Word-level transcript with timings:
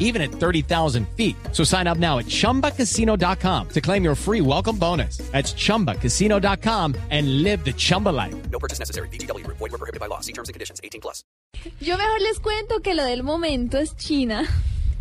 even 0.00 0.20
at 0.20 0.32
30,000 0.32 1.06
feet. 1.16 1.36
So 1.52 1.62
sign 1.62 1.86
up 1.86 1.98
now 1.98 2.18
at 2.18 2.26
chumbacasino.com 2.26 3.68
to 3.68 3.80
claim 3.80 4.02
your 4.02 4.16
free 4.16 4.40
welcome 4.40 4.76
bonus. 4.76 5.18
That's 5.30 5.54
chumbacasino.com 5.54 6.96
and 7.10 7.42
live 7.44 7.64
the 7.64 7.72
Chumba 7.72 8.08
life. 8.08 8.34
No 8.50 8.58
purchase 8.58 8.80
necessary. 8.80 9.08
BGW. 9.08 9.46
Void 9.46 9.60
were 9.60 9.78
prohibited 9.78 10.00
by 10.00 10.06
law. 10.06 10.20
See 10.20 10.32
terms 10.32 10.48
and 10.48 10.54
conditions. 10.54 10.80
18 10.82 11.00
plus. 11.00 11.22
Yo 11.80 11.96
mejor 11.96 12.20
les 12.20 12.40
cuento 12.40 12.80
que 12.82 12.94
lo 12.94 13.04
del 13.04 13.22
momento 13.22 13.78
es 13.78 13.94
China, 13.96 14.48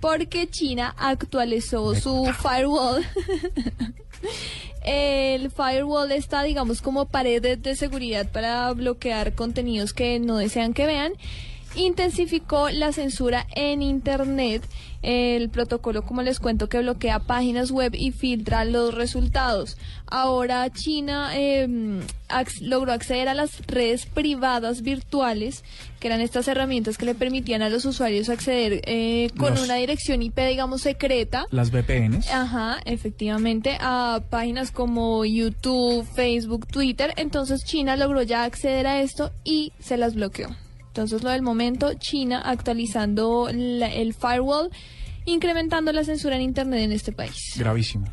porque 0.00 0.48
China 0.48 0.94
actualizó 0.98 1.94
su 1.94 2.32
firewall. 2.32 3.04
El 4.84 5.50
firewall 5.50 6.12
está, 6.12 6.42
digamos, 6.42 6.82
como 6.82 7.06
pared 7.06 7.58
de 7.58 7.76
seguridad 7.76 8.30
para 8.30 8.70
bloquear 8.72 9.34
contenidos 9.34 9.94
que 9.94 10.20
no 10.20 10.36
desean 10.36 10.74
que 10.74 10.86
vean. 10.86 11.14
Intensificó 11.76 12.70
la 12.70 12.92
censura 12.92 13.46
en 13.54 13.82
Internet. 13.82 14.62
El 15.02 15.50
protocolo, 15.50 16.02
como 16.02 16.22
les 16.22 16.40
cuento, 16.40 16.68
que 16.70 16.78
bloquea 16.78 17.18
páginas 17.18 17.70
web 17.70 17.92
y 17.94 18.10
filtra 18.10 18.64
los 18.64 18.94
resultados. 18.94 19.76
Ahora 20.06 20.70
China 20.72 21.32
eh, 21.34 22.00
logró 22.62 22.90
acceder 22.92 23.28
a 23.28 23.34
las 23.34 23.66
redes 23.66 24.06
privadas 24.06 24.80
virtuales, 24.80 25.62
que 26.00 26.06
eran 26.08 26.22
estas 26.22 26.48
herramientas 26.48 26.96
que 26.96 27.04
le 27.04 27.14
permitían 27.14 27.60
a 27.60 27.68
los 27.68 27.84
usuarios 27.84 28.30
acceder 28.30 28.80
eh, 28.86 29.28
con 29.36 29.50
Los- 29.54 29.64
una 29.64 29.74
dirección 29.74 30.22
IP, 30.22 30.38
digamos, 30.48 30.80
secreta. 30.80 31.44
Las 31.50 31.70
VPNs. 31.70 32.30
Ajá, 32.30 32.78
efectivamente, 32.86 33.76
a 33.80 34.22
páginas 34.30 34.70
como 34.70 35.26
YouTube, 35.26 36.06
Facebook, 36.14 36.66
Twitter. 36.66 37.12
Entonces 37.18 37.62
China 37.64 37.96
logró 37.98 38.22
ya 38.22 38.44
acceder 38.44 38.86
a 38.86 39.02
esto 39.02 39.32
y 39.44 39.72
se 39.80 39.98
las 39.98 40.14
bloqueó. 40.14 40.48
Entonces 40.94 41.24
lo 41.24 41.30
del 41.30 41.42
momento, 41.42 41.94
China 41.94 42.40
actualizando 42.44 43.48
la- 43.52 43.92
el 43.92 44.14
firewall, 44.14 44.70
incrementando 45.24 45.90
la 45.90 46.04
censura 46.04 46.36
en 46.36 46.42
Internet 46.42 46.82
en 46.82 46.92
este 46.92 47.10
país. 47.10 47.54
Gravísimo. 47.56 48.06